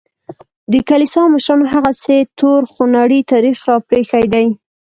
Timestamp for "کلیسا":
0.89-1.21